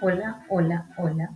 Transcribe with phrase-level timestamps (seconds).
[0.00, 1.30] hola, hola, hola.